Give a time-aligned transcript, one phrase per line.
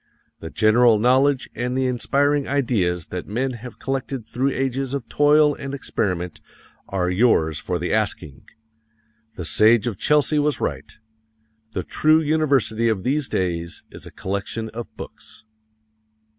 [0.39, 5.53] The general knowledge and the inspiring ideas that men have collected through ages of toil
[5.53, 6.41] and experiment
[6.89, 8.47] are yours for the asking.
[9.35, 10.91] The Sage of Chelsea was right:
[11.73, 15.43] "The true university of these days is a collection of books."